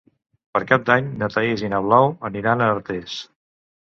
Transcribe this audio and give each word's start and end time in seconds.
Per 0.55 0.59
Cap 0.69 0.85
d'Any 0.85 1.11
na 1.19 1.29
Thaís 1.33 1.63
i 1.65 1.69
na 1.73 1.81
Blau 1.87 2.09
aniran 2.31 2.65
a 2.65 2.71
Artés. 2.77 3.19